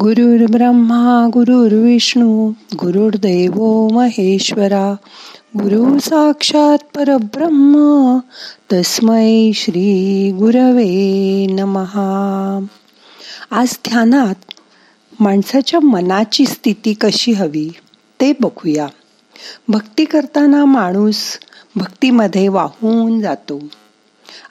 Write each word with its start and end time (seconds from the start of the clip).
गुरुर् 0.00 0.52
ब्रह्मा 0.52 1.28
गुरुर्विष्णू 1.32 2.52
गुरुर्देव 2.74 3.88
महेश्वरा 3.88 4.96
गुरु 5.56 5.98
साक्षात 5.98 6.78
परब्रह्म 6.96 8.18
तस्मै 8.72 9.50
श्री 9.54 10.30
गुरवे 10.32 11.46
नमहा 11.46 12.64
आज 13.50 13.78
ध्यानात 13.88 14.34
माणसाच्या 15.20 15.80
मनाची 15.80 16.46
स्थिती 16.46 16.92
कशी 16.92 17.32
हवी 17.32 17.72
ते 18.20 18.32
बघूया. 18.40 18.86
भक्ती 19.68 20.04
करताना 20.04 20.64
माणूस 20.64 21.38
भक्तीमध्ये 21.76 22.48
वाहून 22.48 23.20
जातो. 23.20 23.62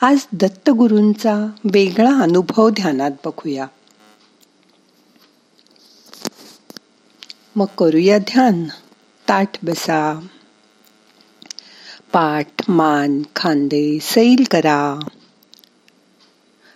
आज 0.02 0.18
दत्तगुरूंचा 0.34 1.48
वेगळा 1.64 2.14
अनुभव 2.22 2.70
ध्यानात 2.70 3.12
बघूया. 3.26 3.66
मग 7.58 7.66
करूया 7.66 8.18
ध्यान. 8.18 8.66
ताठ 9.30 9.66
बसा. 9.66 10.28
पाठ 12.14 12.70
मान 12.70 13.22
खांदे 13.36 14.00
सैल 14.02 14.44
करा. 14.52 15.00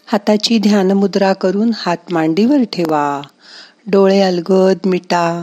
हाताची 0.06 0.58
ध्यान 0.58 0.92
मुद्रा 0.92 1.34
करून 1.34 1.72
हात 1.76 1.98
मांडीवर 2.12 2.64
ठेवा. 2.74 3.22
डोळे 3.88 4.22
अलगद 4.22 4.78
मिटा. 4.86 5.40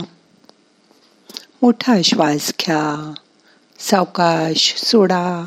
मोठा 1.61 2.01
श्वास 2.01 2.53
घ्या. 2.59 3.13
सावकाश 3.79 4.75
सोडा. 4.77 5.45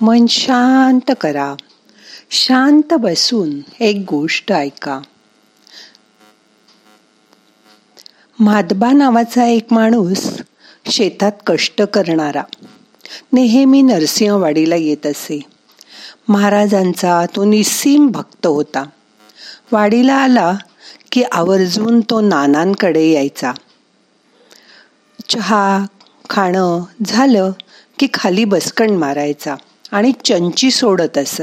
मन 0.00 0.26
शांत 0.26 1.12
करा. 1.20 1.54
शांत 2.30 2.94
बसून 2.94 3.60
एक 3.80 4.04
गोष्ट 4.08 4.52
ऐका. 4.52 5.00
माधबा 8.38 8.92
नावाचा 8.92 9.46
एक 9.46 9.66
माणूस 9.70 10.40
शेतात 10.90 11.32
कष्ट 11.46 11.82
करणारा. 11.82 12.42
नेहमी 13.32 13.82
नरसिंहवाडीला 13.82 14.76
येत 14.76 15.06
असे. 15.06 15.40
महाराजांचा 16.28 17.26
तो 17.36 17.44
निस्सीम 17.44 18.06
भक्त 18.06 18.46
होता. 18.46 18.84
वाडीला 19.72 20.14
आला 20.14 20.56
की 21.12 21.22
आवर्जून 21.22 22.00
तो 22.00 22.20
नानांकडे 22.20 23.10
यायचा. 23.10 23.52
चहा 25.28 25.86
खाणं 26.30 26.84
झालं 27.06 27.52
की 27.98 28.06
खाली 28.14 28.44
बसकण 28.44 28.90
मारायचा 28.90 29.54
आणि 29.90 30.12
चंची 30.24 30.70
सोडत 30.70 31.18
असत 31.18 31.42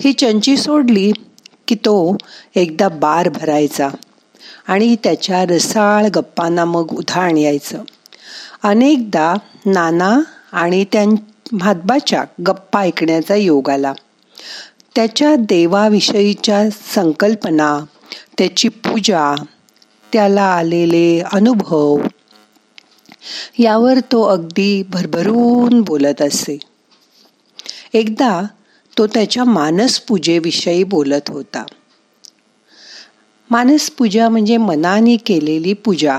ही 0.00 0.12
चंची 0.12 0.56
सोडली 0.56 1.12
की 1.68 1.74
तो 1.74 2.16
एकदा 2.54 2.88
बार 2.88 3.28
भरायचा. 3.28 3.88
आणि 4.68 4.96
त्याच्या 5.04 5.44
रसाळ 5.44 6.06
गप्पांना 6.08 6.64
मग 6.64 6.86
उधाण 6.90 7.36
यायचं. 7.36 7.82
अनेकदा 8.62 9.34
नाना 9.66 10.20
आणि 10.52 10.84
त्यां 10.92 11.14
म्हातबाच्या 11.52 12.24
गप्पा 12.46 12.80
ऐकण्याचा 12.80 13.34
योग 13.34 13.70
आला. 13.70 13.92
त्याच्या 14.94 15.34
देवाविषयीच्या 15.36 16.62
संकल्पना 16.94 17.84
त्याची 18.38 18.68
पूजा 18.68 19.34
त्याला 20.12 20.42
आलेले 20.42 21.22
अनुभव 21.32 21.98
यावर 23.58 23.98
तो 23.98 24.22
अगदी 24.22 24.82
भरभरून 24.82 25.80
बोलत 25.80 26.22
असे. 26.22 26.58
एकदा 27.92 28.42
तो 28.98 29.06
त्याच्या 29.06 29.44
मानसपूजेविषयी 29.44 30.84
बोलत 30.84 31.28
होता. 31.28 31.64
मानसपूजा 33.50 34.28
म्हणजे 34.28 34.56
मनाने 34.56 35.16
केलेली 35.16 35.72
पूजा. 35.72 36.18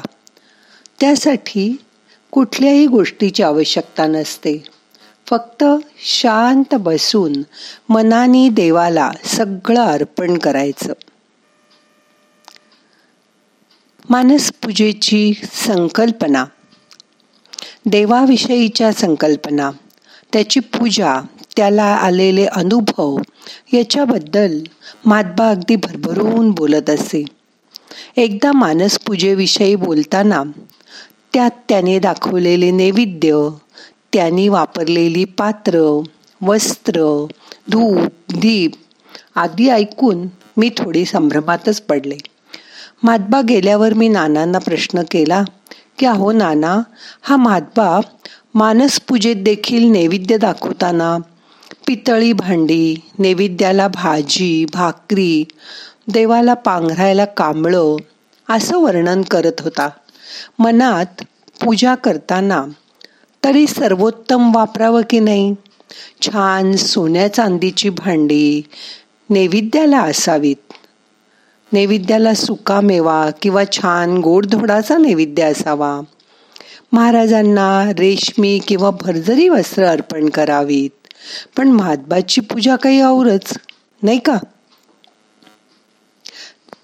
त्यासाठी 0.99 1.83
कुठल्याही 2.31 2.85
गोष्टीची 2.85 3.43
आवश्यकता 3.43 4.07
नसते. 4.07 4.63
फक्त 5.27 5.63
शांत 5.99 6.75
बसून 6.75 7.33
मनाने 7.89 8.49
देवाला 8.49 9.11
सगळं 9.25 9.81
अर्पण 9.81 10.37
करायचं. 10.37 10.93
मानसपूजेची 14.09 15.33
संकल्पना. 15.53 16.45
देवाविषयीच्या 17.85 18.93
संकल्पना. 18.93 19.71
त्याची 20.33 20.59
पूजा 20.59 21.21
त्याला 21.59 21.83
आलेले 21.83 22.45
अनुभव 22.45 23.17
याच्याबद्दल 23.73 24.59
मातबा 25.05 25.49
अगदी 25.49 25.75
भरभरून 25.75 26.51
बोलत 26.51 26.89
असे. 26.89 27.23
एकदा 28.17 28.51
मानसपूजेविषयी 28.51 29.75
बोलताना 29.75 30.43
त्यात 31.33 31.51
त्याने 31.69 31.99
दाखवलेले 31.99 32.69
नैवेद्य 32.71 33.49
त्यांनी 34.13 34.47
वापरलेली 34.47 35.25
पात्र 35.25 36.01
वस्त्र 36.41 37.25
धूप 37.71 38.33
दीप 38.35 38.71
आदी 39.35 39.69
ऐकून 39.69 40.27
मी 40.57 40.69
थोडी 40.77 41.05
संभ्रमातच 41.05 41.81
पडले. 41.81 42.17
मातबा 43.03 43.41
गेल्यावर 43.41 43.93
मी 43.93 44.07
नानांना 44.07 44.59
प्रश्न 44.59 45.01
केला 45.11 45.43
की 45.97 46.05
अहो 46.05 46.31
नाना 46.31 46.79
हा 47.21 47.35
मातबा 47.35 47.99
मानसपूजेत 48.55 49.35
देखील 49.35 49.83
नैवेद्य 49.83 50.37
दाखवताना 50.37 51.17
पितळी 51.89 52.33
भांडी 52.33 52.95
नैवेद्याला 53.19 53.87
भाजी 53.87 54.65
भाकरी 54.73 55.45
देवाला 56.07 56.53
पांघरायला 56.53 57.25
कांबळं 57.25 57.95
असं 58.49 58.77
वर्णन 58.77 59.21
करत 59.21 59.61
होता. 59.61 59.89
मनात 60.59 61.23
पूजा 61.63 61.95
करताना 61.95 62.65
तरी 63.43 63.67
सर्वोत्तम 63.67 64.55
वापरावं 64.55 65.01
की 65.09 65.19
नाही? 65.19 65.55
छान 66.21 66.75
सोन्या 66.75 67.33
चांदीची 67.33 67.89
भांडी 67.89 68.61
नैवेद्याला 69.29 69.99
असावीत. 69.99 70.73
नैवेद्याला 71.73 72.33
सुका 72.33 72.81
मेवा 72.81 73.29
किंवा 73.41 73.63
छान 73.71 74.17
गोडधोडाचा 74.17 74.97
नैवेद्य 74.97 75.43
असावा. 75.43 76.01
महाराजांना 76.91 77.91
रेशमी 77.91 78.59
किंवा 78.59 78.89
भरजरी 78.89 79.49
वस्त्र 79.49 79.83
अर्पण 79.83 80.29
करावीत. 80.29 80.98
पण 81.57 81.67
महात्बाची 81.67 82.41
पूजा 82.41 82.75
काही 82.75 83.01
औरच 83.01 83.53
नाही 84.03 84.19
का? 84.19 84.37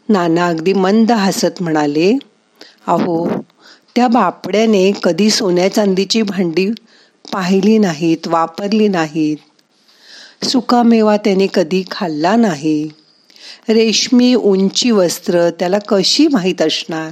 नाना 0.10 0.48
अगदी 0.48 0.74
मंद 0.74 1.12
हसत 1.12 1.62
म्हणाले 1.62 2.18
अहो 2.88 3.30
त्या 3.96 4.08
बापड्याने 4.08 4.92
कधी 5.04 5.30
सोन्या 5.30 5.74
चांदीची 5.74 6.22
भांडी 6.22 6.72
पाहिली 7.34 7.78
नाहीत 7.78 8.28
वापरली 8.28 8.88
नाहीत. 8.88 9.38
सुकामेवा 10.46 11.18
त्याने 11.18 11.48
कधी 11.54 11.84
खाल्ला 11.92 12.36
नाही. 12.36 12.90
रेशमी 13.70 14.34
उंची 14.34 14.92
वस्त्र 14.92 15.50
त्याला 15.50 15.78
कशी 15.88 16.28
माहीत 16.28 16.62
असणार? 16.62 17.12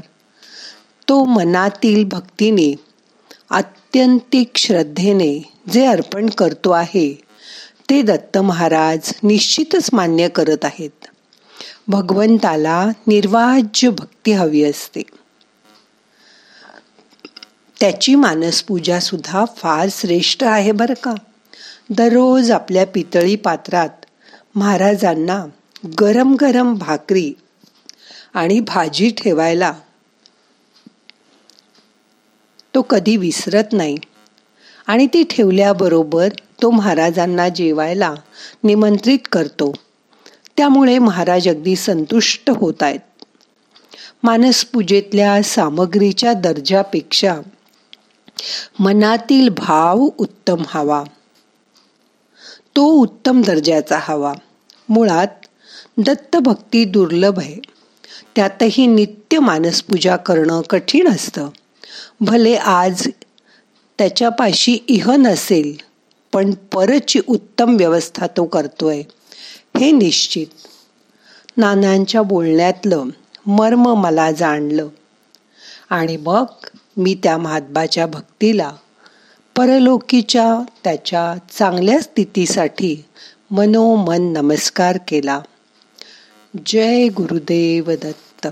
तो 1.09 1.23
मनातील 1.23 2.03
भक्तीने 2.03 2.75
आत्यंतिक 3.49 4.51
श्रद्धेने 4.55 5.52
जे 5.71 5.85
अर्पण 5.85 6.29
करतो 6.29 6.71
आहे 6.71 7.13
ते 7.89 8.01
दत्त 8.01 8.37
महाराज 8.37 9.13
निश्चितच 9.23 9.89
मान्य 9.93 10.29
करत 10.29 10.65
आहेत. 10.65 11.05
भगवंताला 11.87 12.89
निर्वाज्य 13.07 13.89
भक्ती 13.89 14.31
हवी 14.31 14.63
असते. 14.63 15.01
त्याची 17.79 18.15
मानसपूजा 18.15 18.99
सुद्धा 18.99 19.45
फार 19.57 19.87
श्रेष्ठ 19.91 20.43
आहे 20.43 20.71
बरं 20.71 20.93
का? 21.03 21.15
दररोज 21.89 22.51
आपल्या 22.51 22.85
पितळी 22.85 23.35
पात्रात 23.35 23.89
महाराजांना 24.55 25.45
गरम 25.99 26.35
गरम 26.35 26.73
भाकरी 26.73 27.33
आणि 28.33 28.59
भाजी 28.59 29.09
ठेवायला 29.09 29.73
तो 32.75 32.81
कधी 32.81 33.17
विसरत 33.17 33.63
नाही. 33.71 33.97
आणि 34.87 35.07
ती 35.07 35.23
ठेवल्याबरोबर 35.23 36.29
तो 36.61 36.69
महाराजांना 36.69 37.49
जेवायला 37.49 38.13
निमंत्रित 38.63 39.19
करतो. 39.31 39.73
त्यामुळे 40.57 40.99
महाराज 40.99 41.47
अगदी 41.47 41.75
संतुष्ट 41.75 42.49
होत 42.49 42.83
आहेत 42.83 42.99
मानसपूजेतल्या 44.23 45.43
सामग्रीच्या 45.43 46.33
दर्जापेक्षा 46.33 47.35
मनातील 48.79 49.49
भाव 49.49 50.09
उत्तम 50.17 50.63
हवा. 50.67 51.03
तो 52.75 52.85
उत्तम 52.85 53.41
दर्जाचा 53.41 53.99
हवा. 54.01 54.33
मुळात 54.89 55.27
दत्तभक्ती 55.97 56.85
दुर्लभ 56.85 57.39
आहे. 57.39 57.57
त्यातही 58.35 58.87
नित्य 58.87 59.39
मानसपूजा 59.39 60.15
करणं 60.15 60.61
कठीण 60.61 61.07
असतं. 61.07 61.49
भले 62.21 62.55
आज 62.55 63.07
त्याच्यापाशी 64.03 64.77
इह 64.87 65.11
नसेल 65.11 65.77
पण 66.33 66.53
परची 66.53 67.19
उत्तम 67.27 67.75
व्यवस्था 67.75 68.27
तो 68.27 68.45
करतोय. 68.45 69.01
हे 69.79 69.91
निश्चित. 69.91 70.47
नानांच्या 71.57 72.21
बोलण्यातलं 72.21 73.03
मर्म 73.45 74.01
मला 74.01 74.31
जाणलं. 74.31 74.87
आणि 75.89 76.17
मग 76.17 76.45
मी 76.97 77.15
त्या 77.23 77.37
महात्माच्या 77.37 78.07
भक्तीला 78.07 78.71
परलोकीच्या 79.55 80.63
त्याच्या 80.83 81.39
चांगल्या 81.57 81.99
स्थितीसाठी 81.99 83.05
मनोमन 83.51 84.21
नमस्कार 84.21 84.97
केला. 85.07 85.41
जय 86.65 87.07
गुरुदेव 87.07 87.91
दत्त. 87.91 88.47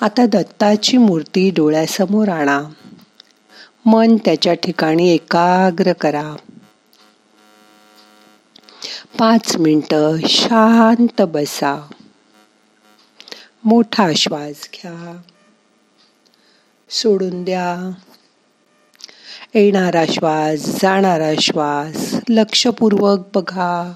आता 0.00 0.26
दत्ताची 0.26 0.96
मूर्ती 0.96 1.50
डोळ्यासमोर 1.50 2.28
आणा. 2.28 2.62
मन 3.86 4.16
त्याच्या 4.16 4.54
ठिकाणी 4.54 5.14
एकाग्र 5.14 5.92
करा. 5.92 6.36
पाच 9.18 9.56
मिनटं 9.56 10.16
शांत 10.28 11.22
बसा. 11.22 11.92
मोठा 13.64 14.12
श्वास 14.16 14.68
घ्या. 14.74 15.20
सोडून 16.90 17.44
द्या. 17.44 17.90
येणारा 19.54 20.04
श्वास 20.06 20.82
जाणारा 20.82 21.30
श्वास 21.40 22.14
लक्षपूर्वक 22.28 23.18
बघा. 23.34 23.92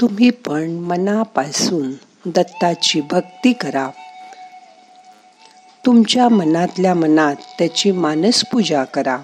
तुम्ही 0.00 0.30
पण 0.30 0.70
मनापासून 0.70 1.92
दत्ताची 2.26 3.00
भक्ती 3.00 3.52
करा. 3.52 3.90
तुमच्या 5.86 6.28
मनातल्या 6.28 6.94
मनात 6.94 7.36
त्याची 7.58 7.90
मानसपूजा 7.90 8.84
करा. 8.84 9.18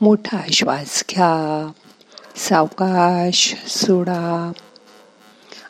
मोठा 0.00 0.38
श्वास 0.52 1.04
घ्या 1.10 1.70
सावकाश 2.36 3.54
सोडा. 3.68 4.52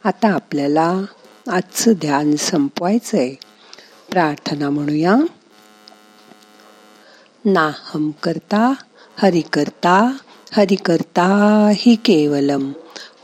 आता 0.04 0.28
आपल्याला 0.28 1.00
आजचं 1.49 1.92
ध्यान 1.92 2.37
संपवायचं 2.37 3.18
आहे 3.18 3.35
प्रार्थना 4.11 4.71
म्हणूया. 4.71 5.14
नाहम 7.45 8.11
करता 8.23 8.75
हरि 9.16 9.40
करता 9.40 10.16
हरि 10.52 10.76
करता 10.76 11.26
हि 11.75 11.95
केवलम. 11.95 12.73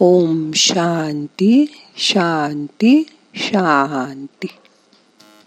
ओम 0.00 0.50
शांती 0.54 1.80
शांती 1.96 3.02
शांती. 3.34 4.46